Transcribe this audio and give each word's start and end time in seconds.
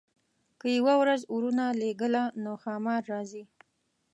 که 0.59 0.65
یې 0.73 0.77
یوه 0.79 0.93
ورځ 1.01 1.21
ورونه 1.33 1.65
لېږله 1.79 2.23
نو 2.43 2.51
ښامار 2.61 3.01
راځي. 3.11 3.43